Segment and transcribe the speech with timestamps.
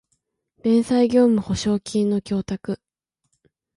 [0.63, 2.81] 弁済業務保証金の供託